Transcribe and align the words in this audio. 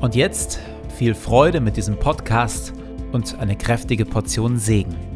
Und 0.00 0.14
jetzt 0.14 0.60
viel 0.96 1.14
Freude 1.14 1.60
mit 1.60 1.76
diesem 1.76 1.98
Podcast 1.98 2.72
und 3.12 3.38
eine 3.38 3.54
kräftige 3.54 4.06
Portion 4.06 4.58
Segen. 4.58 5.15